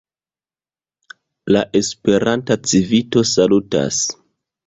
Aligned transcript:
La 1.55 1.61
Esperanta 1.81 2.57
Civito 2.71 3.25
salutas. 3.35 4.01